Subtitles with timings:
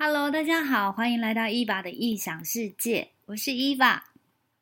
[0.00, 4.04] Hello，大家好，欢迎来到伊娃的异想世界，我是伊娃，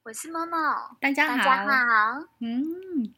[0.04, 0.56] 我是默默，
[0.98, 3.12] 大家好，大家好，嗯，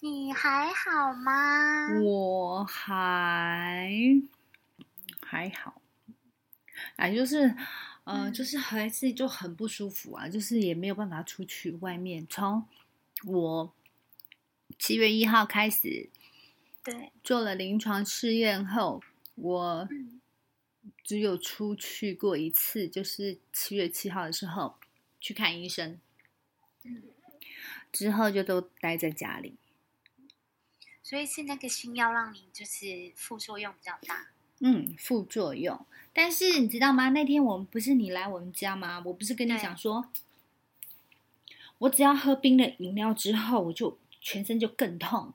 [0.00, 2.00] 你还好吗？
[2.02, 3.88] 我还
[5.24, 5.80] 还好，
[6.96, 7.54] 哎，就是，
[8.02, 8.32] 呃，嗯。
[8.32, 12.26] 就是还是就很不舒服啊，就是也没有办法出去外面。
[12.28, 12.66] 从
[13.24, 13.72] 我
[14.80, 16.10] 七月一号开始
[16.82, 19.00] 对，做了临床试验后，
[19.36, 20.20] 我嗯
[21.12, 24.76] 只有出去过一次，就是七月七号的时候
[25.20, 26.00] 去看医生，
[26.84, 27.02] 嗯，
[27.92, 29.56] 之后就都待在家里。
[31.02, 34.28] 所以是那个新药让你就是副作用比较大。
[34.60, 35.84] 嗯，副作用。
[36.14, 37.10] 但是你知道吗？
[37.10, 39.02] 那天我们不是你来我们家吗？
[39.04, 40.06] 我不是跟你讲说，
[41.76, 45.34] 我只要喝冰的饮料之后，我就全身就更痛。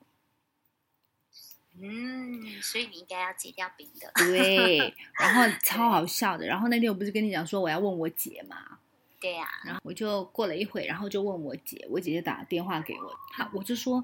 [1.82, 4.12] 嗯，所以你应该要戒掉冰的。
[4.16, 6.46] 对， 然后超好笑的。
[6.46, 8.80] 然后那天我不是跟你讲说我要问我姐嘛，
[9.20, 14.04] 对呀、然后我就过了一会，然后就问我姐，我姐就打电话给我，她我就说，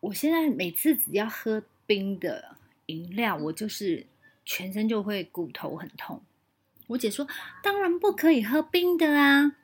[0.00, 4.06] 我现在每次只要喝冰的饮料，我就是
[4.44, 6.22] 全身就会骨头很痛。
[6.88, 7.26] 我姐说，
[7.62, 9.56] 当然不可以喝冰的啊。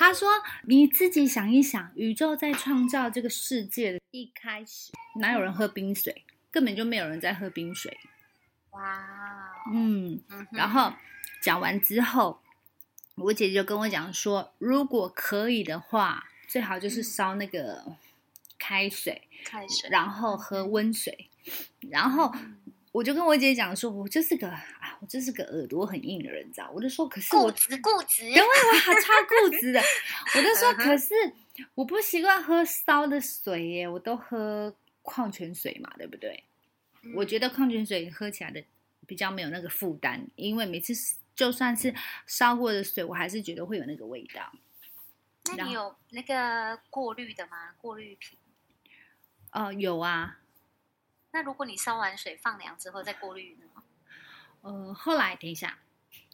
[0.00, 0.30] 她说
[0.64, 6.24] ：“你自己想一想，宇宙在创造这个世界的一开始，哪有人喝冰水？
[6.50, 7.94] 根本就没有人在喝冰水。
[8.70, 10.90] 哇，嗯，嗯然后
[11.42, 12.40] 讲完之后，
[13.16, 17.94] 我姐姐就跟我讲说，如果可以的话，最好就是烧那个
[18.58, 21.28] 开水，开水，然后喝温水。
[21.90, 22.56] 然后嗯
[22.92, 26.70] 我就跟我姐姐讲说，我就是个啊，我就是个耳朵很硬的人，你知道？
[26.74, 29.80] 我就说，可是我固执固执，因为我超固执的，
[30.36, 31.14] 我就说，可是
[31.74, 36.42] 我不习惯喝烧的水耶，我都喝矿泉水嘛，对不对？
[37.14, 38.62] 我觉得得矿泉水喝起来的
[39.06, 40.92] 比较没有那个负担，因为每次
[41.34, 41.94] 就算是
[42.26, 44.52] 烧过的水，我还是觉得会有那个味道。
[45.56, 47.72] 那你有那个过滤的吗？
[47.78, 48.36] 过滤瓶？
[49.52, 50.39] 呃，有啊，
[51.32, 53.82] 那如果你烧完水放凉之后再过滤呢？
[54.62, 55.78] 呃，后来等一下，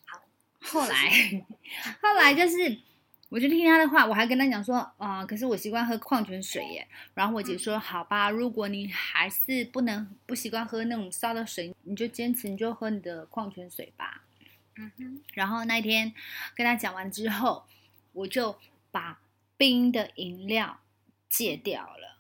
[0.05, 0.21] 好，
[0.61, 1.45] 后来
[2.03, 2.81] 后来就是，
[3.29, 6.89] 我就听他的话，我还跟他讲说，啊、可是我习惯喝矿泉水耶。
[7.15, 14.23] 然后我姐说，好吧，如果你还是不能不习惯喝那种烧的水，你就坚持，你就喝你的矿泉水吧。
[14.77, 16.13] 嗯哼，然后那天
[16.55, 17.65] 跟他讲完之后，
[18.13, 18.59] 我就
[18.91, 19.21] 把
[19.57, 20.81] 冰的饮料
[21.29, 22.16] 戒掉了。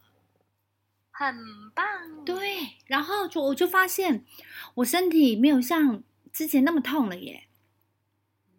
[1.18, 4.24] 很棒。，对，然后就我就发现
[4.74, 7.44] 我身体没有像之前那么痛了耶。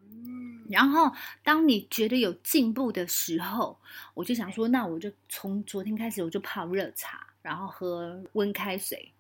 [0.02, 1.12] 嗯，然后
[1.44, 3.80] 当你觉得有进步的时候，
[4.16, 9.14] 我就想说，那我就从昨天开始我就泡热茶，然后喝温开水，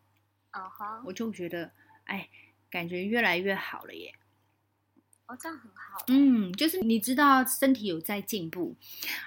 [0.53, 1.71] 哦哈，我就觉得
[2.05, 2.27] 哎，
[2.71, 4.15] 感觉越来越好了耶。
[5.27, 6.05] 哦，这样很好。
[6.07, 8.75] 嗯，就是你知道身体有在进步，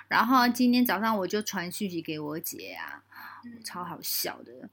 [0.08, 3.09] 然后今天早上我就传讯息给我姐啊，嗯
[3.64, 4.70] 超好笑的，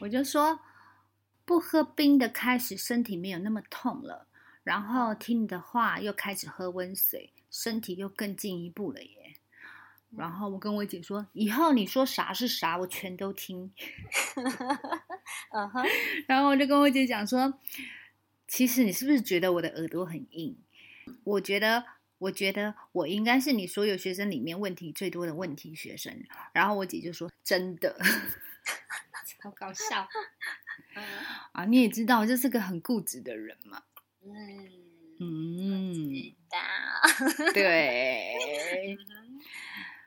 [0.00, 0.60] 我就说
[1.44, 4.26] 不喝冰的开始身体没有那么痛了，
[4.62, 9.36] 然后听你的话又开始喝温水，身体又更进一步了耶。
[10.16, 13.72] 然后我跟我姐说，以后你说啥是啥，我全都听。
[15.52, 15.86] 嗯哼，
[16.26, 17.58] 然后我就跟我姐讲说，
[18.46, 20.58] 其实你是不是觉得我的耳朵很硬？
[21.24, 21.84] 我觉得，
[22.22, 26.24] 我觉得我应该是你所有学生里面问题最多的问题学生。
[26.52, 27.98] 然后我姐就说：“真的，
[29.42, 30.08] 好搞笑
[30.94, 31.02] 嗯
[31.52, 31.64] 啊！
[31.64, 33.82] 你也知道，我就是个很固执的人嘛。
[34.22, 34.70] 嗯，
[35.18, 36.58] 嗯，知道。
[37.52, 38.96] 对，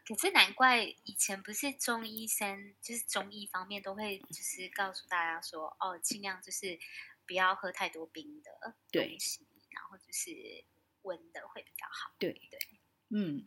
[0.08, 6.80] 可是难怪以前不是中医生，就是中医方面都会就是告诉大家说，哦，尽量就是
[7.28, 10.30] 不要喝太多冰的对东西，然后就是
[11.06, 12.60] 温的会比较好，对对，
[13.10, 13.46] 嗯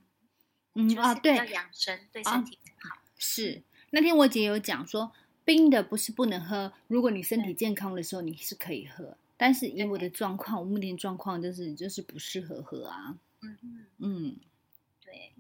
[0.74, 2.96] 嗯啊，对，养生，对啊身体好。
[3.18, 3.62] 是。
[3.90, 5.12] 那天我姐有讲说，
[5.44, 14.36] 冰的不是不能喝，如果你身体健康的时候你是可以喝，但是以我的状况，我目前状况就是就是不适合喝啊，嗯嗯，嗯，
[15.04, 15.32] 对，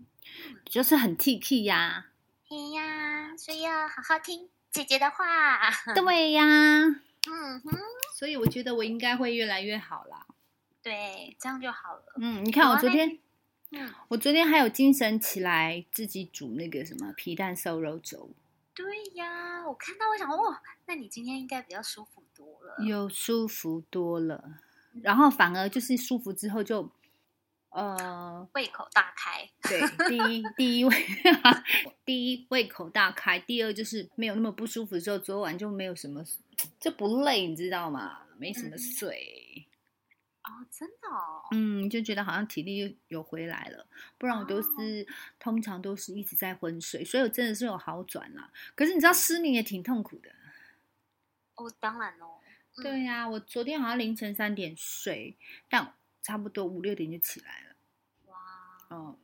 [0.64, 2.10] 就是很 T K 呀，
[2.48, 5.70] 哎呀，所以要好好听姐姐的话。
[5.94, 7.78] 对呀，嗯哼，
[8.16, 10.26] 所以我觉得我应该会越来越好啦。
[10.82, 12.02] 对，这样就好了。
[12.20, 13.18] 嗯，你看我昨天，
[13.70, 18.30] 嗯，我昨天还有精神起来自己煮那个什么皮蛋瘦肉粥，
[18.74, 18.84] 对
[19.14, 22.76] 呀，我看到我想，哦，那你今天应该比较舒服多了。
[22.84, 24.42] 有舒服多了，
[25.02, 26.90] 然后反而就是舒服之后就，
[27.70, 29.50] 呃，胃口大开。
[29.62, 31.06] 对，第一第一胃，
[32.06, 36.24] 第一胃口大开，第二就是没有那么不舒服的时候，昨晚就没有什么，
[36.80, 38.20] 就不累，你知道吗？
[38.38, 39.66] 没什么嗯睡。
[40.48, 43.86] 哦，真的哦，嗯，就觉得好像体力有回来了，
[44.16, 45.06] 不然我都是、
[45.38, 48.50] 通常都是一直在昏睡，所以我真的是有好转啦。
[48.74, 50.30] 可是你知道失眠也挺痛苦的。
[51.56, 52.40] 哦，当然哦，
[52.76, 55.36] 嗯对呀、我昨天好像凌晨三点睡，
[55.68, 57.76] 但差不多五六点就起来了。
[58.26, 58.36] 哇，
[58.96, 59.18] 哦，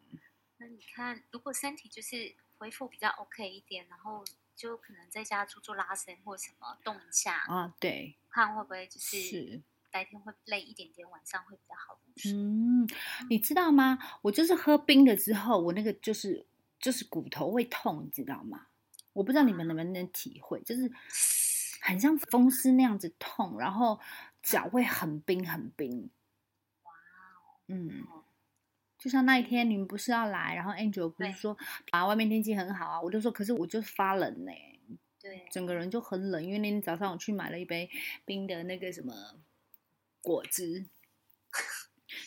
[0.58, 4.22] 那你看，如果身体就是恢复比较 OK 一点，然后
[4.54, 9.62] 就可能在家做做拉伸或什么动一下，啊，对，看会不会就是是。
[9.94, 12.32] 白天会累一点点，晚上会比较好入睡。
[12.32, 12.84] 嗯，
[13.30, 13.96] 你知道吗？
[14.22, 16.44] 我就是喝冰的之后，我那个就是
[16.80, 18.66] 就是骨头会痛，你知道吗？
[19.12, 20.90] 我不知道你们能不能体会，就是
[21.80, 24.00] 很像风湿那样子痛，然后
[24.42, 26.10] 脚会很冰很冰。
[26.82, 28.24] 哇哦嗯，哦，
[28.98, 31.56] 就像那一天你们不是要来，然后 Angel 不是说
[31.92, 34.50] 啊外面天气很好啊，我就说可是我就是发冷呢、
[35.20, 37.88] 对，整个人就很冷，因为那天早上我去买了一杯
[38.24, 39.14] 冰的那个什么
[40.24, 40.88] 果汁，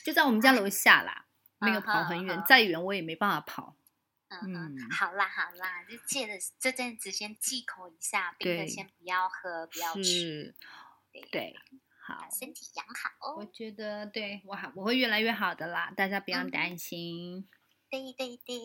[0.05, 1.25] 就在我们家楼下啦，
[1.59, 3.75] 没有跑很远再远我也没办法跑。
[4.29, 10.53] 嗯好啦好啦，就借着这阵子先忌口一下，冰的对先不要喝，不要吃，
[11.13, 11.55] 对，对，
[12.05, 13.49] 好，身体养好我哦。
[13.53, 17.47] 觉得对我好，我会越来越好的啦，大家不要嗯担心。
[17.89, 18.55] 对对对，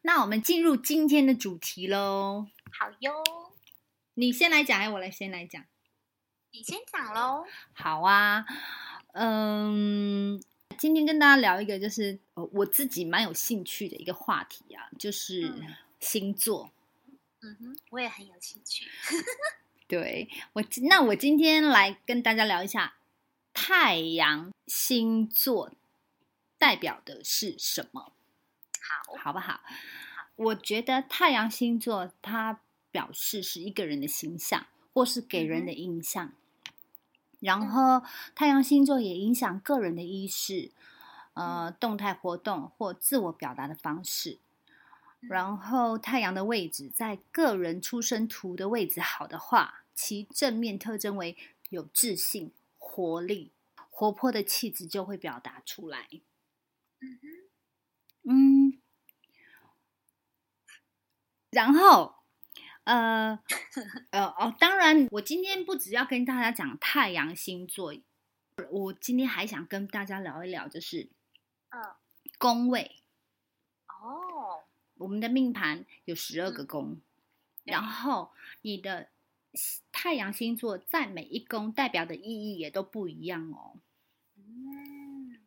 [0.00, 3.22] 那我们进入今天的主题喽，好哟，
[4.14, 5.64] 你先来讲，还是我来先来讲？
[6.54, 7.46] 你先讲喽。
[7.72, 8.44] 好啊，
[9.14, 10.38] 嗯，
[10.76, 16.70] 今天跟大家聊一个就是呃我自己蛮有兴趣的一个话题啊，就是嗯星座。
[17.40, 18.86] 嗯哼，我也很有兴趣。
[19.88, 22.96] 对我，那我今天来跟大家聊一下
[23.54, 25.72] 太阳星座
[26.58, 28.12] 代表的是什么，
[28.78, 29.62] 好，好不好？
[30.36, 32.60] 我觉得太阳星座它
[32.90, 36.34] 表示是一个人的形象，或是给人的印象。
[37.42, 38.02] 然后，
[38.34, 40.70] 太阳星座也影响个人的意识、
[41.34, 44.38] 呃，动态活动或自我表达的方式。
[45.20, 51.36] 然后，太阳的位置在个人出生图的位置好的话，其正面特征为
[51.70, 53.52] 有自信、活力、
[53.90, 56.08] 活泼的气质就会表达出来。
[58.24, 58.72] 嗯。
[61.52, 62.14] 然后，
[62.84, 63.38] 呃，
[64.10, 67.94] 呃哦，当然，我今天不只要跟大家讲太阳星座，
[68.70, 71.08] 我今天还想跟大家聊一聊，就是
[71.70, 71.80] 嗯，
[72.38, 72.96] 宫位。
[73.86, 74.64] 哦，
[74.96, 77.00] 我们的命盘有十二个嗯宫，
[77.64, 78.32] 对然后
[78.62, 79.10] 你的
[79.92, 83.78] 太阳星座在每一宫代表的意义也都不一样哦。
[84.36, 85.38] 嗯，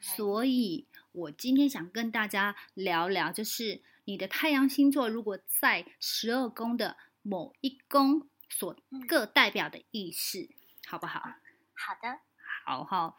[0.00, 10.50] 所以我今天想跟大家聊聊，就是你的太阳星座如果在十二宫的某一宫所嗯各代表的意识，
[10.86, 11.20] 好不好？
[11.20, 12.20] 好的，
[12.64, 13.16] 好哈。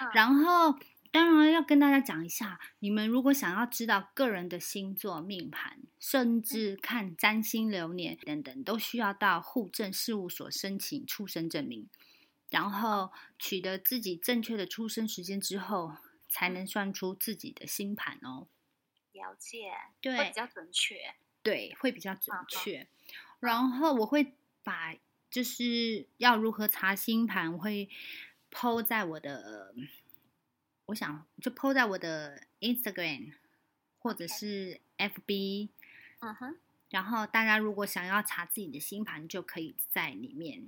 [0.00, 0.78] 嗯然后
[1.10, 11.88] 当然要跟大家讲一下，你们如果想要知道个人的星座命盘，甚至看占星流年等等，都需要到户政事务所申请出生证明，
[12.50, 15.96] 然后取得自己正确的出生时间之后，
[16.28, 18.48] 才能算出自己的星盘哦。
[19.16, 21.14] 了解，对会对比较准确。
[21.42, 22.86] 对，会比较准确。
[23.40, 24.94] 然后我会把
[25.30, 27.88] 就是要如何查星盘，我会
[28.50, 29.74] 抛在我的，
[30.86, 33.34] 我想就抛在我的 Instagram
[33.98, 35.68] 或者是 FB。
[36.20, 36.58] 嗯哼，
[36.90, 40.64] 然后大家如果想要查自己的星盘，就可以在里面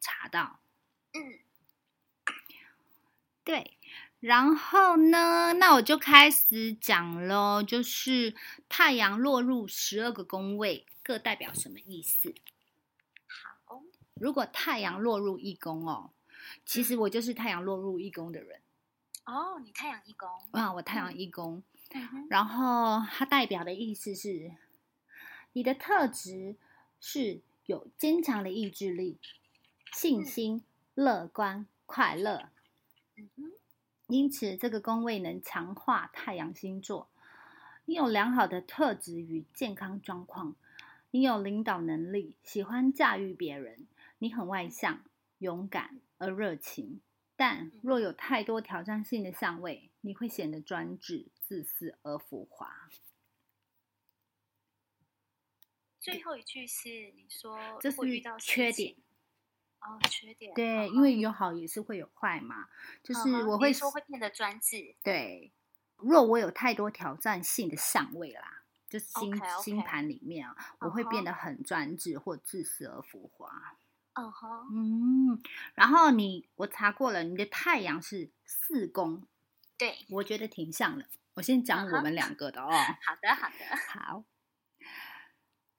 [0.00, 0.60] 查到。
[1.12, 1.38] 嗯，
[3.44, 3.76] 对，
[4.22, 8.36] 然后呢，那我就开始讲喽，就是
[8.68, 12.32] 太阳落入十二个宫位，各代表什么意思？
[13.26, 13.82] 好，
[14.14, 16.12] 如果太阳落入一宫哦，
[16.64, 18.60] 其实我就是太阳落入一宫的人
[19.24, 21.60] 哦，你太阳一宫，啊，我太阳一宫，
[21.90, 24.52] 嗯，然后它代表的意思是，
[25.52, 26.54] 你的特质
[27.00, 29.18] 是有坚强的意志力、
[29.92, 30.62] 信心、
[30.94, 32.50] 乐观、快乐，
[33.16, 33.52] 嗯哼，
[34.12, 37.08] 因此这个宫位能强化太阳星座。
[37.86, 40.54] 你有良好的特质与健康状况，
[41.10, 43.86] 你有领导能力，喜欢驾驭别人，
[44.18, 45.02] 你很外向、
[45.38, 47.00] 勇敢而热情。
[47.36, 52.90] 但若有太多挑战性的相位，你会显得专制、自私而浮华。
[55.98, 58.96] 最后一句是你说这是遇到缺情点。
[59.84, 61.32] 哦，缺点，对，嗯因为有。
[61.32, 62.68] 好也是会有坏嘛，
[63.02, 65.50] 就嗯是我会说会变得专制，对，
[65.96, 73.76] 若我有太多挑战性的相位啦，就是星星盘里面啊，我会变得很专制或自私而浮华。
[74.14, 75.42] 哦吼，嗯，
[75.74, 79.26] 然后你我查过了，你的太阳是四宫，
[79.78, 81.06] 对，我觉得挺像的。
[81.34, 82.68] 我先讲我们两个的哦。
[82.70, 84.24] 好的好的， 好，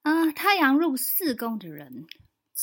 [0.02, 2.08] 啊、太阳入四宫的人，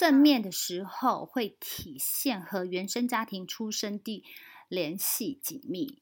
[0.01, 4.25] 正面的时候会体现和原生家庭出生地
[4.67, 6.01] 联系紧密，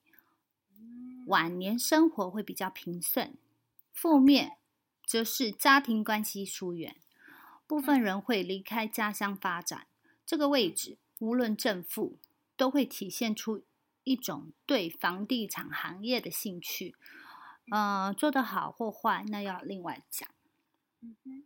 [0.71, 3.33] 嗯晚年生活会比较平顺；
[3.93, 4.59] 负面
[5.05, 6.95] 则是家庭关系疏远，
[7.67, 9.89] 部分人会离开家乡发展。
[10.25, 12.21] 这个位置无论正负，
[12.57, 13.65] 都会体现出
[14.05, 16.95] 一种对房地产行业的兴趣。
[17.73, 20.29] 呃，做得好或坏，那要另外讲。
[21.01, 21.45] 嗯哼，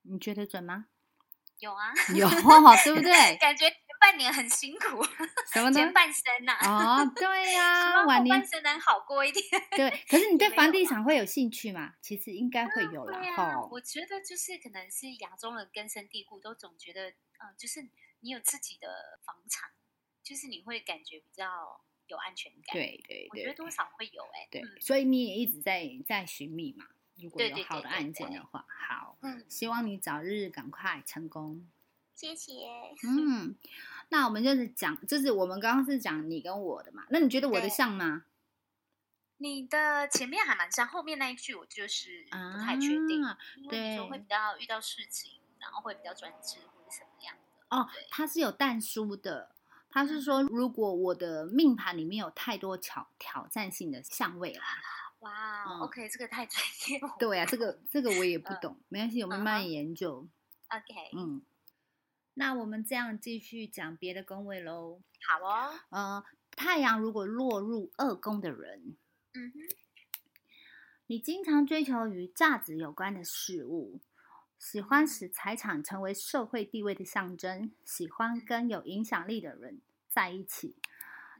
[0.00, 0.86] 你觉得准吗？
[1.60, 3.36] 有啊， 有，对不对？
[3.38, 5.02] 感觉前半年很辛苦，
[5.52, 5.72] 什么呢？
[5.72, 9.44] 前半生呐、啊，哦，对希呀、望 后晚年半生能好过一点。
[9.70, 9.90] 对。
[10.08, 11.94] 可是你对房地产会有兴趣吗？
[12.00, 17.82] 其实应该会有啦，对吼、啊，我觉得就是可能是亚洲人根深蒂固，都总觉得，嗯、就是
[18.20, 19.70] 你有自己的房产，
[20.22, 21.44] 就是你会感觉比较
[22.06, 26.86] 有安全感。，对对对我觉得多少会有哎、对，嗯所以你也一直在在寻觅嘛。
[27.22, 31.66] 如果有好的案件的话，好，嗯，希望你早日赶快成功。
[32.14, 32.52] 谢谢。
[33.04, 33.54] 嗯，
[34.10, 38.24] 那我们就是讲，就是我们刚刚是讲你跟我的嘛，那你觉得我的像吗？
[39.38, 43.38] 你的前面还蛮像，后面那一句我就是不太确定，啊
[43.70, 47.76] 对会比较遇到事情，然后会比较专制或者什么样的。
[47.76, 49.54] 哦对，它是有淡书的。
[49.92, 54.64] 他嗯是说，如果我的命盘里面有太多挑挑战性的相位啦，
[55.20, 57.16] 哇、嗯 o k 这个太专业了。
[57.18, 60.28] 对呀、这个这个我也不嗯懂，没关系，我们嗯慢慢研究。
[60.68, 61.42] OK，、嗯，
[62.34, 65.00] 那我们这样继续讲别的宫位喽。
[65.28, 65.74] 好哦。
[65.90, 68.96] 呃，太阳如果落入二宫的人，
[69.34, 69.58] 嗯哼，
[71.06, 74.00] 你经常追求与价值有关的事物，
[74.58, 80.76] 喜欢使财产成为社会地位的象征，喜欢跟有影响力的人在一起。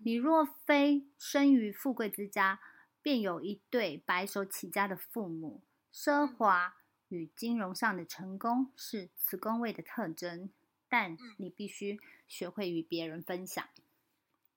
[0.02, 2.60] 你若非生于富贵之家，
[3.02, 5.62] 便有一对白手起家的父母。
[5.92, 6.76] 奢华
[7.08, 10.50] 与金融上的成功是此宫位的特征，
[10.88, 13.64] 但你必须学会与别人分享。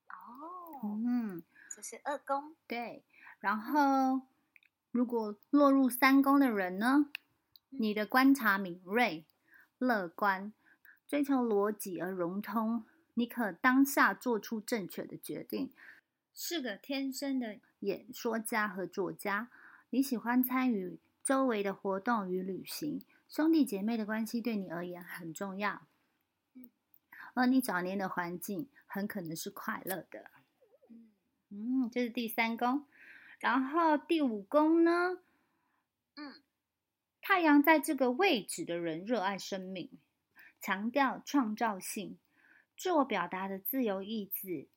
[0.08, 1.44] 哦，嗯，
[1.76, 2.56] 这是二宫。
[2.68, 3.04] 对。
[3.40, 4.28] 然后，
[4.92, 7.10] 如果落入三宫的人呢？
[7.76, 9.26] 你的观察敏锐、
[9.80, 10.54] 乐观，
[11.08, 12.86] 追求逻辑而融通，
[13.16, 15.74] 你可当下做出正确的决定，
[16.36, 19.50] 是个天生的演说家和作家。
[19.90, 25.84] 你喜欢参与周围的活动与旅行，兄弟姐妹的关系对你而言很重要。
[26.56, 26.70] 嗯
[27.36, 30.30] 而你早年的环境很可能是快乐的。
[30.90, 31.12] 嗯
[31.50, 32.86] 嗯，这是第三宫，
[33.40, 35.18] 然后第五宫呢？
[36.16, 36.42] 嗯，
[37.22, 39.90] 太阳在这个位置的人热爱生命，
[40.62, 42.20] 强调创造性，
[42.78, 44.68] 自我表达的自由意志，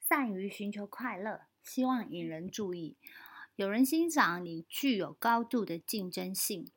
[0.00, 2.96] 善于寻求快乐，希望引人注意。
[3.56, 6.68] 有人欣赏你具有高度的竞争性，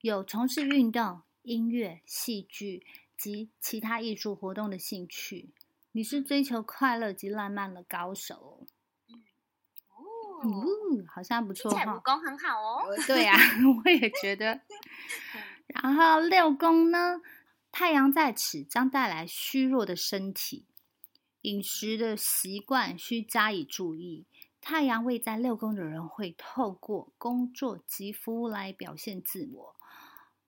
[0.00, 5.50] 有从事运动、音乐、戏剧及其他艺术活动的兴趣。
[5.92, 8.66] 你是追求快乐及浪漫的高手
[9.88, 10.46] 哦，
[11.12, 12.00] 好像不错哈武。
[12.00, 12.96] 功很好哦。
[13.06, 13.34] 对呀、
[13.84, 14.60] 我也觉得。
[15.66, 17.20] 然后六宫呢，
[17.72, 20.64] 太阳在此将带来虚弱的身体，
[21.42, 24.26] 饮食的习惯需加以注意。
[24.60, 29.76] 太阳位在六宫的人会透过工作及服务来表现自我。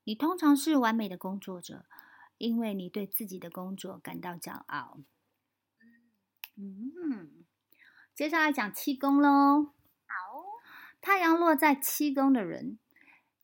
[0.05, 1.87] 你通常是完美的工作者，
[2.37, 4.99] 因为你对自己的工作感到骄傲。
[6.57, 7.45] 嗯，
[8.15, 9.73] 接下来讲七宫喽。
[10.07, 10.45] 好，
[11.01, 12.79] 太阳落在七宫的人，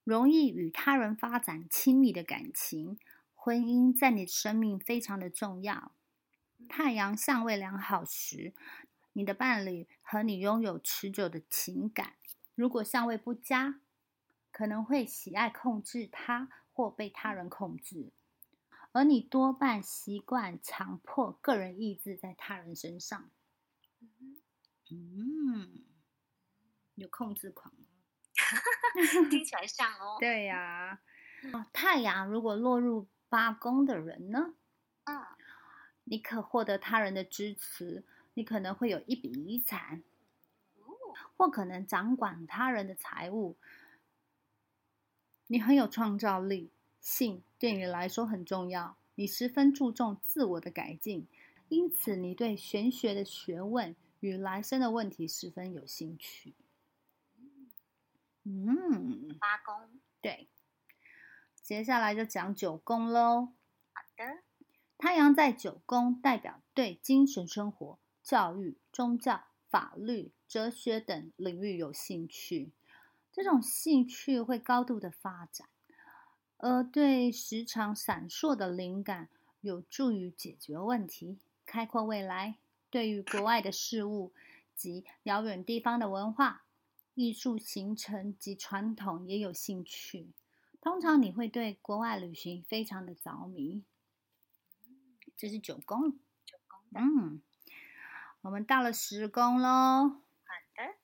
[0.04, 2.98] 容易与他人发展亲密的感情，
[3.34, 5.92] 婚姻在你的生命非常的重要。
[6.68, 8.54] 太阳相位良好时，
[9.14, 12.12] 你的伴侣和你拥有持久的情感；
[12.54, 13.80] 如果相位不佳，
[14.52, 18.12] 可能会喜爱控制他或被他人控制，
[18.92, 23.30] 而你多半习惯强迫个人意志在他人身上。
[24.90, 25.84] 嗯，
[26.94, 27.74] 有控制狂。
[29.30, 30.16] 听起来像哦。
[30.20, 31.00] 对呀、
[31.52, 34.54] 啊，太阳如果落入八宫的人呢，
[35.04, 35.16] 嗯
[36.10, 38.02] 你可获得他人的支持，
[38.34, 40.02] 你可能会有一笔遗产，
[40.80, 40.88] 哦
[41.36, 43.56] 或可能掌管他人的财物。
[45.46, 51.26] 你很有创造力，性对你来说很重要，你十分注重自我的改进，
[51.68, 56.54] 因此你对玄学的学问与来生的问题十分有兴趣。
[58.44, 60.48] 嗯，八宫，对，
[61.62, 63.52] 接下来就讲九宫喽。
[63.92, 64.47] 好的。
[64.98, 72.72] 太阳在九宫，代表对精神生活、教育、宗教、法律、哲学等领域有兴趣，
[73.30, 75.68] 这种兴趣会高度的发展，
[76.56, 79.28] 而对时常闪烁的灵感
[79.60, 82.58] 有助于解决问题、开阔未来。
[82.90, 84.32] 对于国外的事物
[84.74, 86.64] 及遥远地方的文化、
[87.14, 90.32] 艺术形成及传统也有兴趣。
[90.80, 93.84] 通常你会对国外旅行非常的着迷。
[95.38, 97.00] 这是九宫，九宫的。
[97.00, 97.40] 嗯，
[98.40, 99.68] 我们到了十宫喽。
[100.08, 100.18] 好
[100.74, 100.96] 的，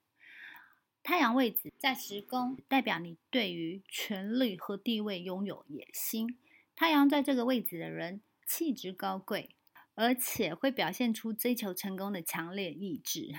[1.04, 6.36] 太阳位置在十宫，代表你对于权力和地位拥有野心。
[6.74, 9.54] 太阳在这个位置的人，气质高贵，
[9.94, 13.32] 而且会表现出追求成功的强烈意志。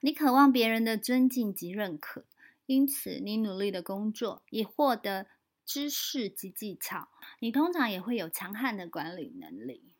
[0.00, 2.24] 你渴望别人的尊敬及认可，
[2.64, 5.26] 因此你努力的工作，以获得
[5.66, 7.10] 知识及技巧。
[7.40, 9.92] 你通常也会有强悍的管理能力。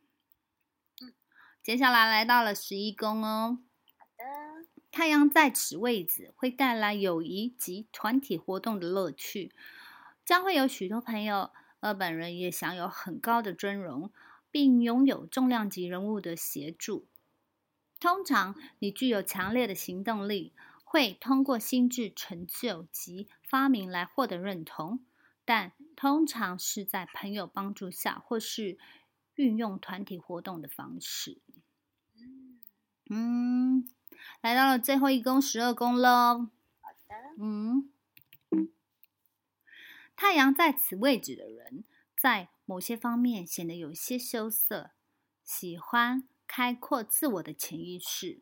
[1.62, 3.58] 接下来来到了十一宫哦。
[3.98, 4.24] 好的，
[4.90, 9.52] 太阳在此位置会带来友谊及团体活动的乐趣，
[10.24, 11.50] 将会有许多朋友，
[11.80, 14.10] 而本人也享有很高的尊荣，
[14.50, 17.06] 并拥有重量级人物的协助。
[18.00, 25.04] 通常，你具有强烈的行动力，会通过心智成就及发明来获得认同，
[25.44, 28.78] 但通常是在朋友帮助下，或是
[29.34, 31.42] 运用团体活动的方式。
[33.12, 33.88] 嗯，嗯，
[34.40, 36.48] 来到了最后一宫十二宫喽。
[36.80, 37.90] 好的，嗯，
[40.14, 41.82] 太阳在此位置的人，
[42.16, 44.92] 在某些方面显得有些羞涩，
[45.42, 48.40] 喜欢开阔自我的潜意识。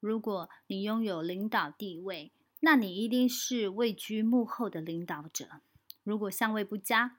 [0.00, 5.60] 如果你拥有领导地位，那你一定是位居幕后的领导者。
[6.02, 7.18] 如果相位不佳，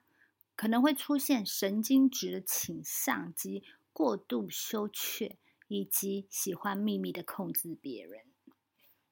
[0.54, 3.64] 可能会出现神经质的倾向及
[3.94, 5.38] 过度羞怯，
[5.70, 8.24] 以及喜欢秘密的控制别人。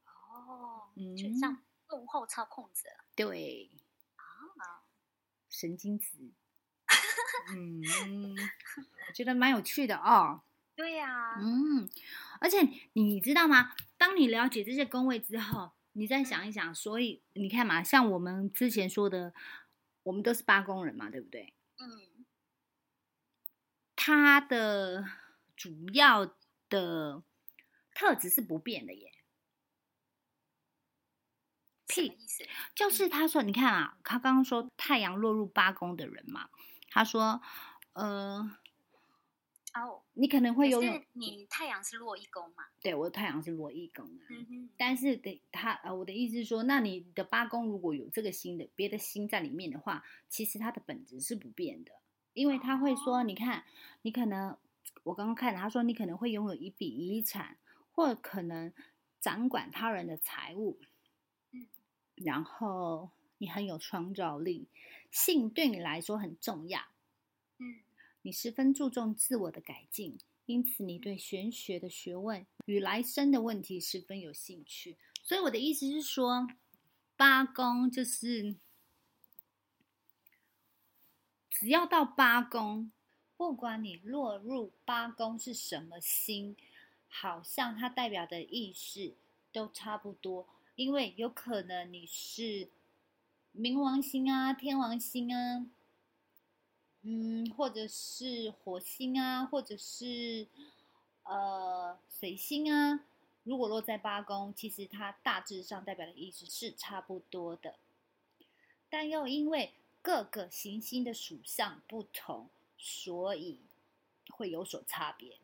[0.04, 2.82] 哦，嗯就像幕后操控者
[3.14, 3.70] 对，
[4.16, 4.82] 啊，
[5.48, 6.32] 神经质。
[7.54, 7.80] 嗯，
[9.06, 10.42] 我觉得蛮有趣的哦。
[10.74, 11.88] 对呀，嗯，
[12.40, 13.74] 而且你知道吗？
[13.96, 19.32] 当你了解这些宫位之后，你再想一想，所以你看嘛，像我们之前说的，
[20.02, 21.54] 我们都是八宫人嘛，对不对？
[21.78, 22.26] 嗯，
[23.94, 25.04] 他的
[25.56, 26.36] 主要
[26.68, 27.22] 的
[27.94, 29.12] 特质是不变的耶。
[31.86, 32.16] 屁？
[32.74, 36.50] 就是他说，你看啊，他刚刚说太阳落入八宫的人嘛，
[36.90, 37.40] 他说，
[37.94, 38.56] 呃，
[39.74, 40.80] 哦，你可能会有，
[41.14, 42.66] 你太阳是落一宫嘛？
[42.80, 51.92] 对，我的太阳是落一宫啊，嗯，但是得他呃，我的意思是说，那你的八宫如果有这个星的别的星在里面的话，其实它的本质是不变的，
[52.34, 53.64] 因为他会说，哦你看，
[54.02, 54.56] 你可能
[55.08, 57.56] 我刚刚看了，他说你可能会拥有一笔遗产，
[57.92, 58.72] 或可能
[59.20, 60.78] 掌管他人的财物，
[61.50, 61.66] 嗯，
[62.14, 64.68] 然后你很有创造力，
[65.10, 66.80] 性对你来说很重要，
[67.56, 67.80] 嗯，
[68.20, 74.98] 你十分注重自我的改进，因此你对玄学的学问与来生的问题十分有兴趣。
[75.22, 76.46] 所以我的意思是说，
[77.16, 78.56] 八宫就是
[81.48, 82.92] 只要到八宫，
[83.38, 86.56] 不管你落入八宫是什么星，
[87.08, 89.14] 好像它代表的意识
[89.52, 92.68] 都差不多，因为有可能你是
[93.56, 95.66] 冥王星啊、天王星啊。
[97.02, 100.48] 嗯，或者是火星啊，或者是
[101.22, 103.04] 呃水星啊，
[103.44, 107.76] 如果落在八宫，其实它大致上代表的意思是差不多的，
[108.90, 112.48] 但又因为各个行星的属相不同，
[112.78, 113.60] 所以
[114.30, 115.38] 会有所差别。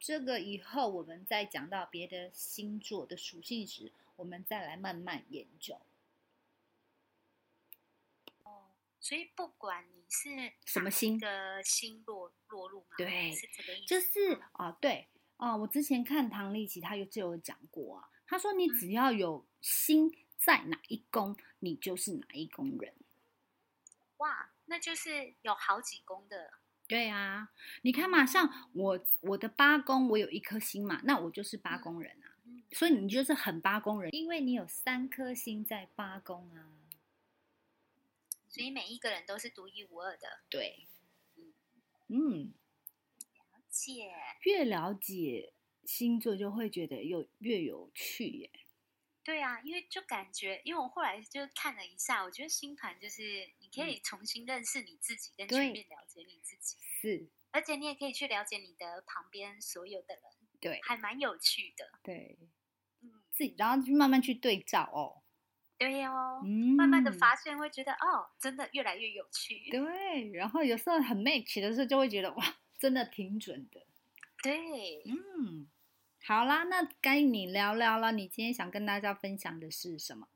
[0.00, 5.80] 这个以后我们再讲到别的星座的属性时，我们再来慢慢研究。
[9.00, 22.94] 所以不管你是什么星的星落落入嘛，对是这个意思，就是啊、对啊、我之前看唐立奇，他有就有讲过啊，他说你只要有心在哪一宫，你就是哪一宫人。
[24.16, 26.52] 哇，那就是有好几宫的，
[26.86, 27.50] 对啊，
[27.82, 36.80] 你看嘛，像我我的八宫，我有一颗星嘛，那我就是八宫人啊，嗯，所以你就是很八宫人，因为你有三颗星在八宫啊。
[38.48, 40.44] 所以每一个人都是独一无二的。
[40.48, 40.86] 对，
[42.06, 42.54] 嗯，
[43.32, 44.12] 了解，
[44.44, 45.52] 越了解
[45.84, 48.50] 星座，就会觉得有越有趣耶。
[49.24, 60.22] 对啊，因为就感觉，因为我后来就看了一下，我觉得星盘就是你可以重新认识你自己，跟对全面了解你自己，是，而且你也可以去了解你的旁边所有的人，
[60.60, 61.90] 对还蛮有趣的。
[62.02, 62.38] 对，
[63.02, 65.22] 嗯，自己然后去慢慢去对照哦，
[65.78, 69.70] 对哦，嗯，慢慢的发现会觉得哦，真的越来越有趣。
[69.70, 73.86] 对，然后有时候很 match 的时候，就会觉得哇，真的挺准的。
[74.42, 75.68] 对，嗯，
[76.22, 78.12] 好啦，那该你聊聊了。
[78.12, 80.28] 你今天想跟大家分享的是什么？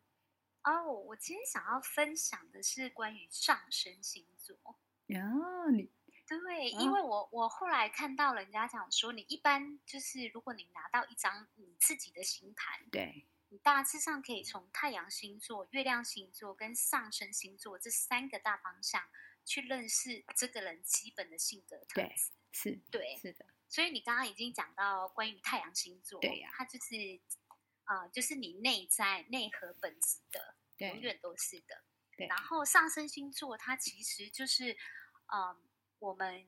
[0.69, 4.55] 哦，我今天想要分享的是关于上升星座。
[4.65, 5.91] 哦，你
[6.27, 19.03] 对，啊因为我我后来看到人家讲说，你一般就是如果你拿到一张你自己的星盘，对你大致上可以从太阳星座、月亮星座跟上升星座这三个大方向
[19.47, 22.31] 去认识这个人基本的性格特对质。
[22.53, 27.19] 是对，是的，所以你刚刚已经讲到关于太阳星座，对呀它就是
[27.85, 31.83] 呃，就是你内在内核本质的，永对远都是的。
[32.17, 34.77] 对然后上升星座它其实就是，
[35.33, 35.57] 嗯，
[35.99, 36.47] 我们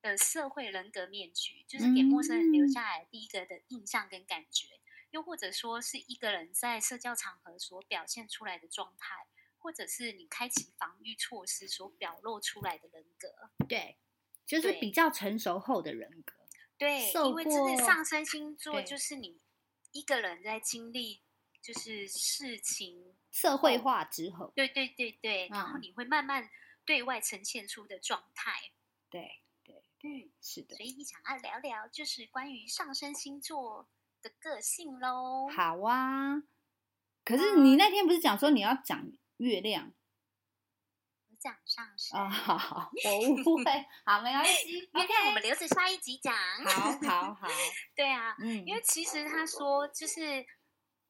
[0.00, 9.26] 的社会人格面具，就是给陌生人留嗯下来第一个的印象跟感觉，又或者说是一个人在社交场合所表现出来的状态，
[9.58, 13.50] 或者是你开启防御措施所表露出来的人格。
[13.66, 13.96] 对，
[14.46, 16.34] 就是比较成熟后的人格。
[16.76, 19.40] 对，因为这个上升星座就是你
[19.92, 21.22] 一个人在经历
[21.62, 26.48] 就是事情，社会化之后，对对对对，然后嗯你会慢慢
[26.84, 28.52] 对外呈现出的状态。
[29.10, 30.86] 对对，嗯，是的所。
[30.86, 33.88] 以想要聊聊就是关于上升星座
[34.22, 35.48] 的个性喽。
[35.48, 36.44] 好啊，
[37.24, 39.92] 可是你那天不是讲说你要讲月亮
[41.28, 42.28] 我讲上升啊？
[42.30, 43.64] 好好，我误 会，
[44.06, 44.78] 好，没关系。
[44.78, 46.32] 月亮我们留着下一集讲。
[46.64, 47.48] 好好好，
[47.96, 50.46] 对啊，嗯，因为其实他说就是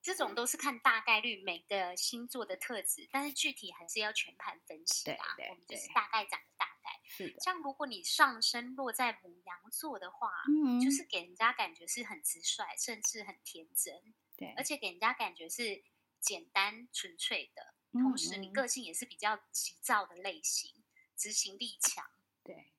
[0.05, 5.35] 这种都是看大概率每个星座的特质，但是具体还是要全盘分析啊。
[5.35, 7.01] 对对我们就是大概讲个大概。
[7.07, 15.83] 是的，像如果你上升落在母羊座的话，嗯，就是给人家感觉是很直率，甚至很天真，对，而且给人家感觉是
[16.21, 17.75] 简单纯粹的。
[17.93, 20.85] 嗯同时，你嗯个性也是比较急躁的类型，
[21.17, 22.05] 执行力强，
[22.43, 22.75] 对，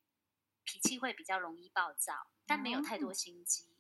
[0.64, 3.64] 脾气会比较容易暴躁，但没有太多哦心机。
[3.64, 3.75] 嗯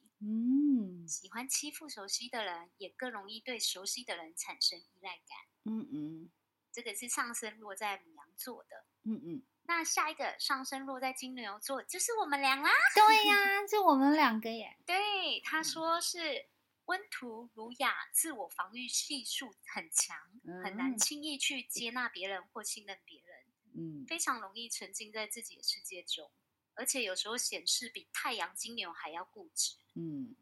[1.07, 5.37] 喜欢欺负熟悉的人，也更容易对熟悉的人产生依赖感。
[5.65, 6.31] 嗯嗯。
[6.71, 8.85] 这个是上升落在母羊座的。
[9.03, 12.69] 嗯嗯，那下一个上升落在金牛座，就是我们俩啦。
[12.93, 15.63] 对呀，就我们两个耶，对，他嗯。
[15.63, 16.49] 说是
[16.85, 20.17] 温图儒雅，自我防御系数很强，
[20.65, 20.97] 很难嗯。
[20.97, 26.29] 轻易去接纳别人或信任别人，嗯，非常容易沉浸在自己的世界中，
[26.75, 29.75] 而且有时候显示比太阳金牛还要固执。
[29.95, 30.35] 嗯，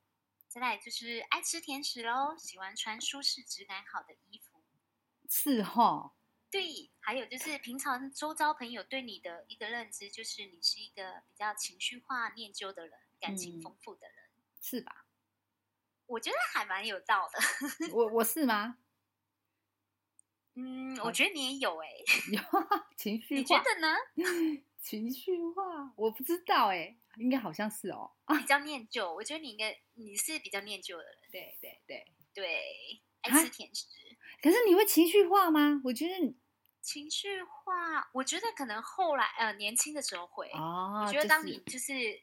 [0.47, 4.61] 再来就是爱吃甜食喽，喜欢穿舒适质感好的衣服。
[5.29, 6.13] 是哈，
[6.51, 14.17] 对，还有就是平常周遭朋友对你的一个认知，就是你是一个比较情绪化、念旧的人，感情嗯丰富的人。
[14.61, 15.05] 是吧？
[16.05, 17.39] 我觉得还蛮有道的。
[17.93, 18.77] 我我是吗？
[20.55, 21.87] 嗯，我觉得你也有哎、
[22.31, 22.41] 有
[22.95, 23.95] 情绪你觉，得呢？
[24.83, 28.11] 情绪化，我不知道哎，应该好像是哦。
[28.37, 33.87] 比较念旧，我觉得你应该你是比较念旧的人，对对对，对，爱啊吃甜食，
[34.41, 35.81] 可是你会情绪化吗？
[35.85, 36.35] 我觉得
[36.81, 42.21] 情绪化，我觉得可能后来呃年轻的时候会，哦，我觉得当你就是就是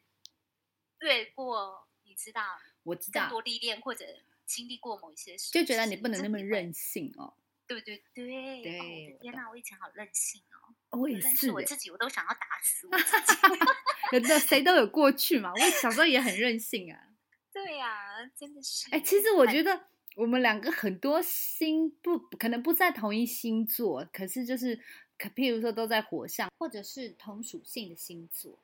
[1.00, 2.42] 越过你知道
[2.82, 4.04] 我知道，更多历练或者
[4.44, 7.34] 经历过某一些事，就觉得你不能那么任性哦。
[7.66, 10.74] 对对对，对天哪，我以前好任性哦！
[10.90, 13.38] 我也认是我自己，我都想要打死我自己。
[14.12, 15.52] 有的谁都有过去嘛。
[15.52, 16.98] 我小时候也很任性啊。
[17.52, 18.88] 对呀、真的是。
[18.90, 24.80] 哎、其实我很觉得我们两个很多星不可能不在同一星座，可是就是
[25.16, 28.58] 可譬如说都在火象，或者是同属性的星座。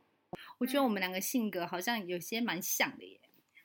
[0.59, 3.21] 我觉得我们两个性格好像有些蛮像的耶。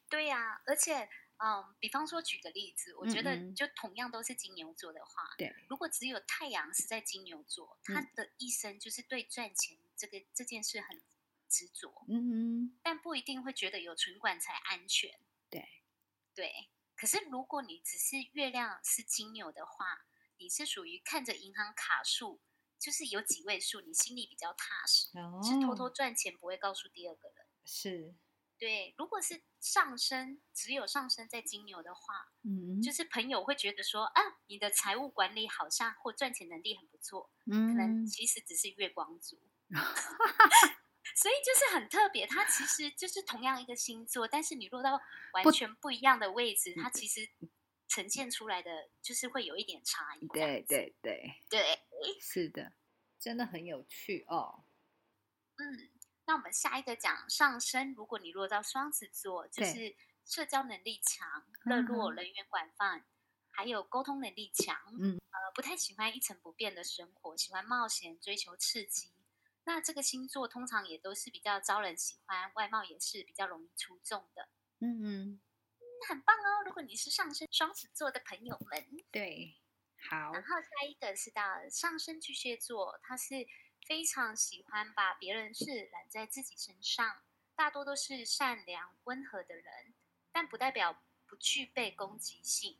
[0.09, 1.07] 对呀、而且
[1.43, 3.51] 嗯，比方说举个例子，我觉得嗯。
[3.51, 7.95] 嗯就同样都是金牛座的话，对，如果只有太阳是在金牛座，嗯。
[7.95, 11.01] 他的一生就是对赚钱这个这件事很
[11.49, 15.19] 执着，嗯但不一定会觉得有存款才安全。
[15.49, 15.67] 对。
[16.33, 20.05] 对，可是如果你只是月亮是金牛的话，
[20.37, 22.39] 你是属于看着银行卡数，
[22.79, 27.45] 就是有几位数，你心里比较踏实，哦是偷偷赚钱不会告诉第二个人。
[27.65, 28.15] 是，
[28.61, 39.41] 对，如果是上升，只有上升在金牛的话，嗯，就是朋友会觉得说，啊，你的财务管理好像或赚钱能力很不错，嗯可能嗯，其实只是月光族。
[41.15, 45.01] 所以就是很特别，它其实就是同样一个星座，但是你落到
[45.33, 47.27] 完全不一样的位置，它嗯其实
[47.87, 50.27] 呈现出来的就是会有一点差异。
[50.27, 51.81] 对对对，对，
[52.21, 52.73] 是的。
[53.19, 54.65] 真的很有趣哦。
[55.57, 55.89] 嗯，
[56.25, 63.05] 那我们下一个讲上升，如果你落到双子座，就是社交能力强、热络、人缘广泛，
[63.49, 64.77] 还有沟通能力强。
[64.99, 69.11] 嗯，呃，不太喜欢一成不变的生活，喜欢冒险、追求刺激。
[69.63, 74.49] 那这个星座通常也都是比较招人喜欢，外貌也是比较容易出众的。
[74.79, 75.41] 嗯嗯，
[76.07, 76.63] 很棒哦！
[76.65, 79.59] 如果你是上升双子座的朋友们，对，
[80.09, 80.31] 好。
[80.33, 83.45] 然后下一个是到上升巨蟹座，它是
[83.91, 87.23] 非常喜欢把别人事揽在自己身上，
[87.57, 89.93] 大多都是善良温和的人，
[90.31, 92.77] 但不代表不具备攻击性。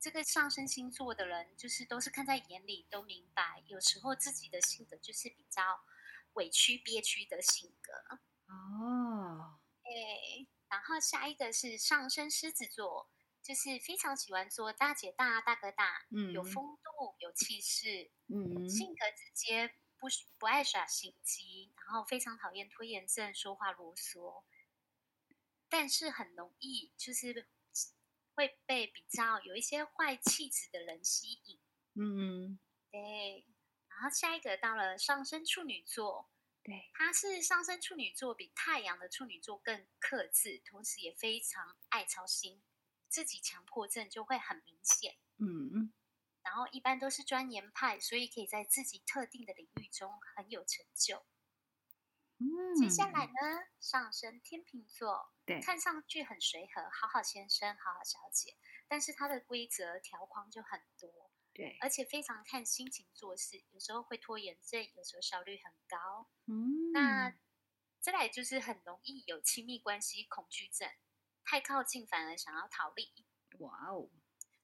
[0.00, 5.62] 这个上升星座的人，就是都是看在眼里，都明白，有时候自己的性格就是比较。
[6.32, 7.92] 委屈憋屈的性格
[8.46, 13.10] 哦，哎，然后下一个是上升狮子座，
[13.42, 20.06] 就是非常喜欢做大姐大、大哥大，嗯，有风度、有气势，嗯，性格直接，不
[20.38, 24.44] 不爱耍心机，然后非常讨厌拖延症、说话啰嗦，
[25.68, 27.48] 但是很容易就是
[28.34, 31.58] 会被比较有一些坏气质的人吸引，
[31.94, 32.58] 嗯，
[32.90, 33.46] 对。
[33.88, 36.28] 然后下一个到了上升处女座，
[36.62, 42.62] 对，他是上升处女座，比太阳的处女座更克制，同时也非常爱操心，
[43.08, 45.16] 自己强迫症就会很明显。
[45.38, 45.92] 嗯嗯。
[46.46, 51.26] 然后一般都是钻研派，所以可以在自己特定的领域中很有成就。
[52.38, 52.76] 嗯。
[52.76, 58.56] 接下来呢，上升天秤座，对，看上去很随和，好好先生，好好小姐，
[58.86, 61.32] 但是他的规则条框就很多。
[61.52, 66.28] 对，而且非常看心情做事，有时候会拖延症，有时候效率很高。
[66.46, 67.34] 嗯，那
[67.98, 70.88] 再来就是很容易有亲密关系恐惧症，
[71.44, 73.10] 太靠近反而想要逃离。
[73.58, 74.10] 哇哦，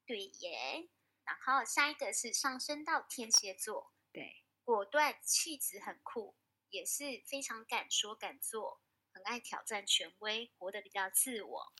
[0.04, 0.90] 对耶。
[1.24, 6.36] 然后下一个是上升到天蝎座，对，果断，气质很酷，
[6.70, 8.80] 也是非常敢说敢做，
[9.12, 11.72] 很爱挑战权威，活得比较自我。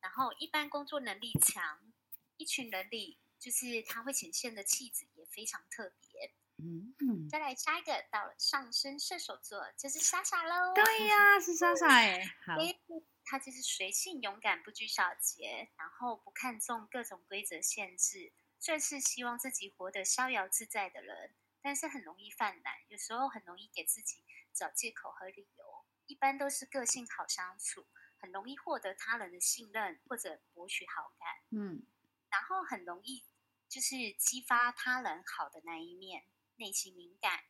[0.00, 1.92] 然后一般工作能力强，
[2.36, 3.18] 一群人里。
[3.40, 7.26] 就是他会显现的气质也非常特别，嗯嗯。
[7.26, 10.74] 再来下一个到了上升射手座，就是莎莎喽。
[10.74, 12.22] 对呀，是莎莎哎。
[12.44, 12.56] 好。
[13.24, 25.86] 他就是随性勇敢，不拘小节，然后不看重各种规则限制，算是希望自己活得逍遥自在的人，但是很容易犯懒，有时候很容易给自己找借口和理由。
[26.06, 27.86] 一般都是个性好相处，
[28.18, 31.58] 很容易获得他人的信任或者博取好感。
[31.58, 31.86] 嗯。
[32.28, 33.24] 然后很容易
[33.68, 37.44] 就是激发他人好的那一面，内心敏感，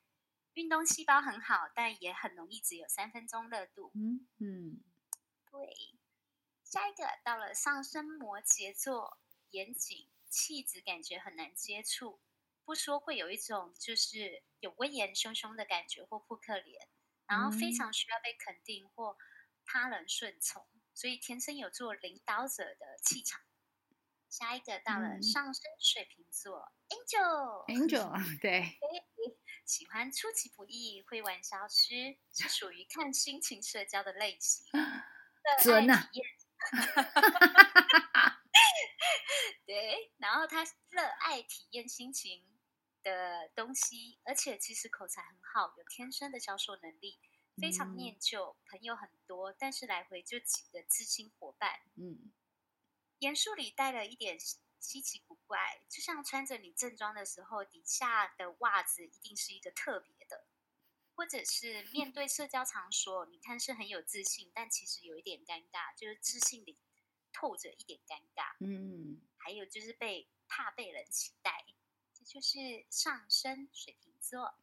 [0.53, 3.90] 运动细胞很好，但也很容易只有三分钟热度。
[3.94, 4.85] 嗯嗯，
[5.51, 5.99] 对。
[6.62, 9.18] 下一个到了上升摩羯座，
[9.51, 12.21] 严谨，气质感觉很难接触，
[12.64, 16.88] 不说会有一种就是有威严汹汹的感觉或扑克脸，
[17.27, 19.19] 然后非常需要被肯定或
[19.66, 23.40] 他人顺从，所以天生有做领导者的气场。
[24.29, 28.79] 下一个到了上升水瓶座，Angel，Angel，对，
[29.66, 34.64] 喜欢出其不意，会玩消失，是属于看心情社交的类型，
[35.64, 36.09] 准呐，
[39.71, 42.43] 对，然后他热爱体验心情
[43.05, 47.21] 的东西，而且其实口才很好，有天生的销售能力，
[47.57, 52.33] 非常念旧，朋友很多，但是来回就几个知心伙伴，嗯。
[53.21, 54.37] 严肃里带了一点
[54.81, 60.49] 稀奇古怪，就像穿着你正装的时候，底下的袜子一定是一个特别的，
[61.15, 66.77] 或者是面对社交场所，你看是很有自信，但其实有一点尴尬，就是自信里
[67.33, 68.57] 透着一点尴尬。
[68.61, 68.89] 嗯，
[69.51, 71.67] 还有就是被怕被人期待，
[72.15, 74.55] 这就是上升水瓶座。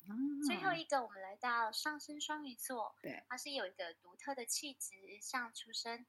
[0.47, 6.07] 最后一个，我们来到上升双鱼座，对，它是有一个独特的气质，像出身。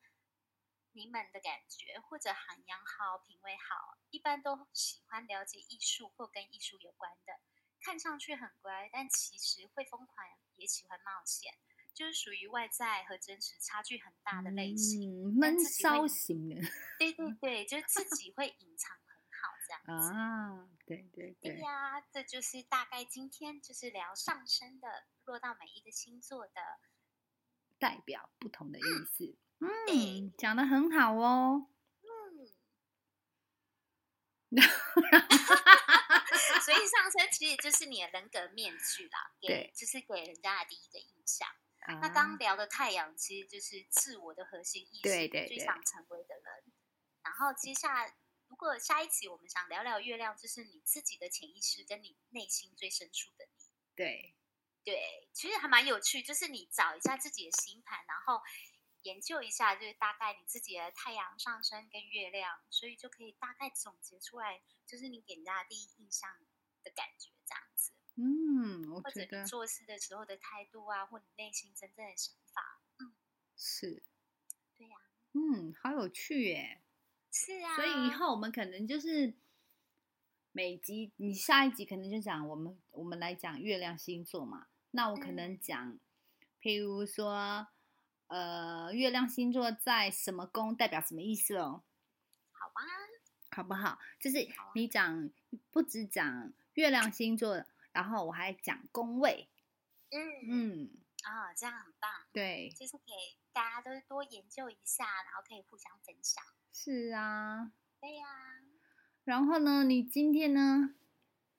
[0.93, 7.41] 名门的感觉，或者涵养好、品味好，一般都喜欢了解艺术或跟艺术有关的。
[7.81, 11.53] 看上去很乖，但其实会疯狂，也喜欢冒险，
[11.99, 16.55] 就是属于外在和真实差距很大的类型，闷骚型的。
[16.97, 20.69] 对对 对，就是自己会隐藏很好这样子啊。
[20.87, 26.79] 对对对对呀，这就是大概今天就是聊上升的，落到每一个星座的
[27.81, 29.37] 代表不同的意思。
[29.59, 31.67] 嗯，讲的很好哦。
[32.03, 32.07] 嗯，
[36.63, 41.49] 所以上升其实就是你的人格面具啦，给，就是给人家的第一个印象。
[41.87, 46.73] 那刚聊的太阳其实就是自我的核心意识，对对最想成为的人。
[47.23, 53.53] 然后接下来，如果下一期我们想聊聊月亮，就是你自己的潜意识跟你内心最深处的你。
[53.95, 54.35] 对。
[54.85, 58.41] 对，其实还蛮有趣，就是你找一下自己的星盘，然后
[59.03, 66.31] 研究一下，就是大概你自己的太阳上升跟月亮，所以就可以大概总结出来，就是你给人家第一印象
[66.83, 67.93] 的感觉这样子。
[68.21, 72.81] 嗯，我觉得做事的时候的态度啊，或你内心真正的想法。
[72.99, 73.13] 嗯
[73.57, 74.03] 是，
[74.77, 74.97] 对呀、
[75.35, 76.81] 嗯，好有趣耶。
[77.31, 77.77] 是啊。
[77.77, 79.35] 所以以后我们可能就是
[80.51, 84.67] 每集，你下一集可能就讲我们我们来讲月亮星座嘛。
[84.91, 85.99] 那我可能嗯讲，
[86.61, 87.69] 譬如说，
[88.27, 91.85] 呃，月亮星座在什么宫代表什么意思哦，
[92.51, 92.83] 好吧，
[93.51, 94.01] 好不好？
[94.19, 95.31] 就是你讲
[95.71, 99.51] 不只讲月亮星座，然后我还讲宫位。
[100.11, 100.91] 嗯嗯，
[101.25, 103.13] 啊、这样很棒，对，就是给
[103.53, 106.43] 大家都多研究一下，然后可以互相分享。
[106.73, 107.73] 是啊。
[108.01, 108.27] 对呀、
[109.25, 110.95] 然后呢，你今天呢，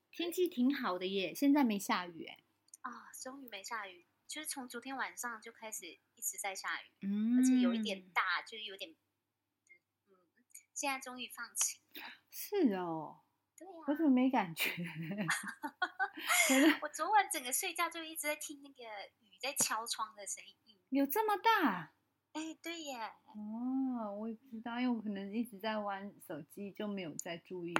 [0.10, 2.40] 天气挺好的耶，现在没下雨哎。
[2.82, 10.16] 啊、终于没下雨，就是从昨天晚上就开始一直在下雨，嗯，而且有一点大，就是有点，嗯，
[10.74, 12.08] 现在终于放晴了。
[12.32, 13.20] 是哦，
[13.60, 14.72] 对呀、我怎么没感觉？
[16.82, 18.84] 我昨晚整个睡觉就一直在听那个
[19.20, 20.78] 雨在敲窗的声音。
[20.90, 21.94] 有这么大
[22.32, 22.96] 哎，对耶，
[23.26, 27.74] 哦，我也不知道，因为我可能一直在玩手机，就没有在注意。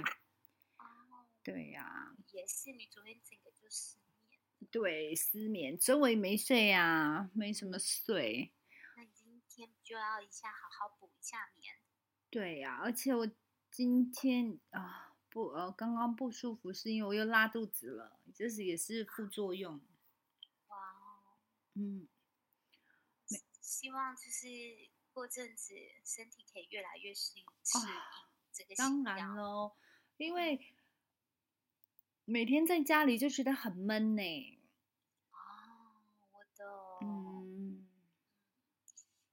[0.76, 3.96] 哦，对呀、也是，你昨天整个就失
[4.28, 4.38] 眠，
[4.70, 8.52] 对，失眠，所以我也没睡呀、没什么睡。
[8.96, 11.72] 那你今天就要一下好好补一下眠。
[12.28, 13.26] 对呀、而且我
[13.70, 19.80] 今天啊不呃刚刚不舒服，是因为我又拉肚子了，这是也是副作用。
[20.66, 21.38] 哇哦，
[21.74, 22.08] 嗯，
[23.60, 24.48] 希望就是
[25.12, 27.94] 过阵子身体可以越来越适应适应
[28.52, 29.34] 这个当然药。
[29.36, 29.76] 喽，
[30.16, 30.74] 因为
[32.24, 34.58] 每天在家里就觉得很闷呢。
[35.30, 36.66] 哦，我懂。
[37.02, 37.88] 嗯，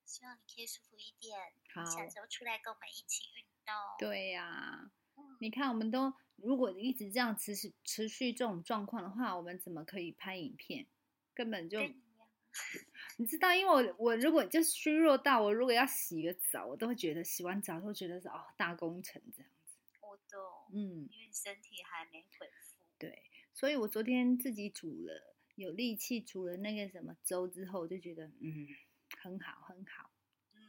[0.06, 1.54] 希望你可以舒服一点。
[1.74, 4.92] 好下周出来跟我们一起运动。，对呀、嗯，
[5.40, 10.88] 你看，我们都如果一直这样持续持续这种状况的话，我们怎么可以拍影片？
[11.34, 11.80] 根本就
[13.18, 19.76] 你知道，因为我我如果就虚弱到我如果要洗个澡，我都会觉得洗完澡都觉得是哦大工程这样子。
[20.02, 20.40] 我懂，
[20.74, 22.78] 嗯，因为身体还没恢复。
[22.98, 23.22] 对，
[23.54, 28.68] 所以我昨天自己煮了有力气煮了那个什么粥之后，我就觉得嗯
[29.20, 30.10] 很好很好。
[30.56, 30.62] 嗯，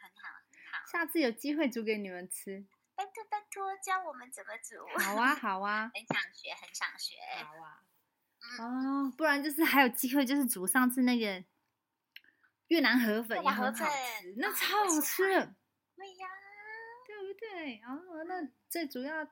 [0.00, 0.90] 很好，很好。
[0.90, 2.66] 下次有机会煮给你们吃。
[2.96, 4.76] 拜托拜托，教我们怎么煮。
[5.04, 7.14] 好啊，好啊， 很想学，很想学。
[7.44, 7.84] 好啊。
[8.60, 11.44] 嗯，哦，不然就是还有机会，就是煮上次那个
[12.68, 13.88] 越南河粉越也很好南河粉
[14.22, 15.54] 吃，那啊超好吃的，
[15.96, 16.26] 对呀。
[17.06, 17.80] 对不对？
[17.86, 19.22] 哦，那最主要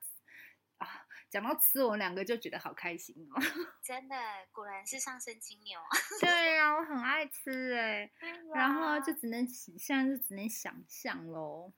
[0.79, 3.40] 啊，讲到吃，我们两个就觉得好开心哦。
[3.83, 4.16] 真的，
[4.53, 5.79] 果然是上升金牛。
[6.20, 11.72] 对呀、我很爱吃 哎，对然后就只能现在就只能想象喽。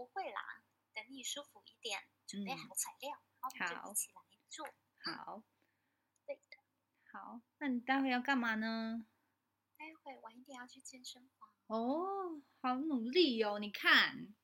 [0.00, 4.66] 嗯，不会啦，等你舒服一点，准备嗯好材料，然后我们好就一起来做。
[5.04, 5.42] 好，
[6.24, 6.56] 对的，
[7.12, 9.06] 好，那你待会要干嘛呢？
[9.76, 11.50] 待会晚一点要去健身房。
[11.66, 14.34] 哦，好努力哦，你看，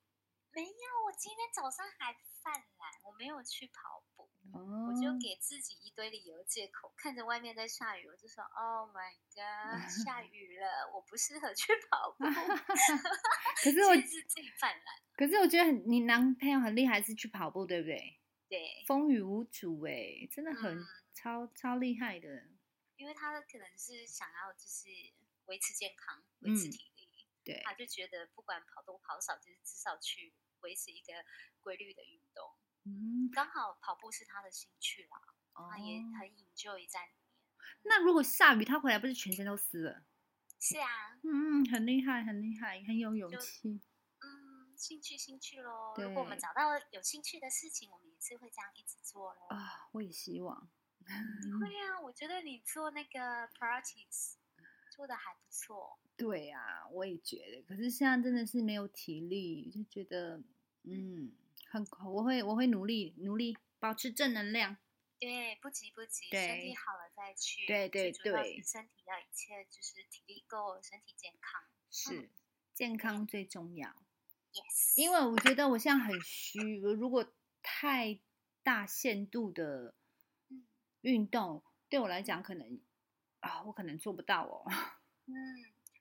[0.57, 4.23] 没有，我今天早上还犯懒，我没有去跑步，
[4.57, 6.91] 哦，我就给自己一堆理由借口。
[6.97, 12.25] 看着外面在下雨，我就说：“Oh my god， 下雨了，我不适合去跑步。
[13.63, 14.97] 可是我自己犯懒。
[15.15, 18.19] 可是我觉得你男朋友很厉害，是去跑步，对不对？
[18.49, 22.29] 对，风雨无阻哎，真的很、嗯超超厉害的。
[22.97, 24.89] 因为他可能是想要就是
[25.47, 26.96] 维持健康、维持嗯体力，
[27.47, 31.13] 对，他就觉得不管跑多跑少，就是至少去维持一个
[31.61, 32.51] 规律的运动。
[32.85, 35.19] 嗯，刚好跑步是他的兴趣啦，
[35.55, 37.23] 哦他也很 enjoy 在里面。
[37.85, 40.05] 那如果下雨，他回来不是全身都湿了？
[40.59, 40.89] 是啊，
[41.23, 43.81] 嗯，很厉害，很厉害，很有勇就气。
[44.21, 45.95] 嗯，兴趣兴趣喽。
[45.97, 49.47] 如果我们找到有兴趣的事情，我们也是会这样一直做喽。
[49.51, 50.69] 啊，我也希望。
[51.07, 51.07] 会
[51.87, 54.37] 啊，我觉得你做那个 practice
[54.91, 56.01] 做的还不错。
[56.17, 57.63] 对啊，我也觉得。
[57.63, 60.43] 可是现在真的是没有体力，就觉得
[60.85, 61.33] 嗯，
[61.67, 64.77] 很我会我会努力努力保持正能量。
[65.19, 67.67] 对，不急不急，身体好了再去。
[67.67, 71.63] 对对对身体要一切就是体力够，身体健康。
[71.91, 72.29] 是
[72.75, 73.89] 健康最重要。
[74.53, 78.21] Yes，因为我觉得我现在很虚，如果太
[78.63, 79.95] 大限度的
[80.49, 80.67] 嗯
[81.01, 82.81] 运动，对我来讲可能
[83.41, 84.65] 啊，我可能做不到哦。
[85.27, 85.35] 嗯，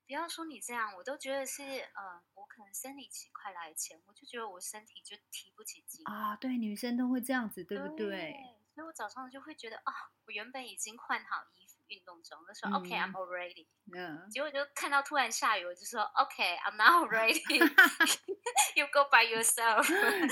[0.07, 8.33] 不要说你这样，我都觉得是呃，我可能生理期快来前，我就觉得我身体就提不起劲，啊，对，女生都会这样子，对不对？
[8.75, 9.91] 所以我早上就会觉得哦，
[10.27, 13.67] 我原本已经换好衣服，运动装，我就说 OK，I'm all ready。
[13.95, 17.59] 嗯，结果就看到突然下雨，我就说 OK，I'm not ready。
[18.75, 19.87] You go by yourself。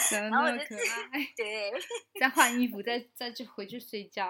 [0.09, 1.34] 真然后我就可爱。
[1.38, 1.71] 对，
[2.19, 4.30] 再换衣服，再再去回去睡觉。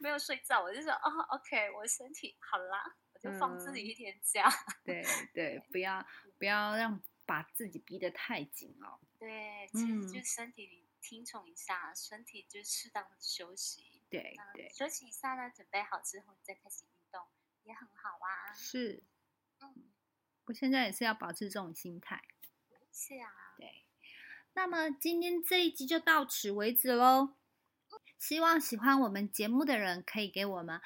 [0.00, 4.48] 没有睡觉，我就说哦，OK，我身体好啦，我就放自己嗯一天假。
[4.82, 5.04] 对
[5.34, 6.04] 对，不要
[6.38, 8.98] 不要让把自己逼得太紧哦。
[9.18, 14.02] 对，其实就嗯身体里听从一下，身体就适当的休息。
[14.08, 17.22] 对那对，休息一下呢，准备好之后，你再开始运动，
[17.62, 18.52] 也很好啊。
[18.54, 19.04] 是。
[19.60, 19.90] 嗯，
[20.46, 22.22] 我现在也是要保持这种心态。
[22.92, 23.84] 是啊，对，
[24.54, 27.36] 那么今天这一集就到此为止喽。
[28.18, 30.80] 希望喜欢我们节目的人可以给我们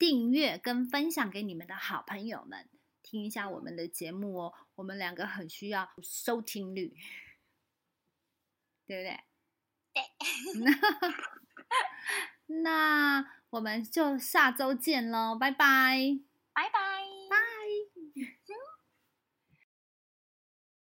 [0.00, 2.66] 订阅跟分享给你们的好朋友们，
[3.02, 4.54] 听一下我们的节目哦。
[4.76, 6.96] 我们两个很需要收听率，
[8.86, 9.20] 对不对？
[9.92, 10.02] 对。
[12.62, 16.18] 那我们就下周见喽，拜拜。
[16.54, 17.09] 拜拜。